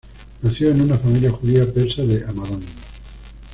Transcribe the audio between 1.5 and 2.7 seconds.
persa de Hamadán.